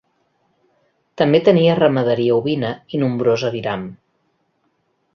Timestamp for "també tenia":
1.23-1.77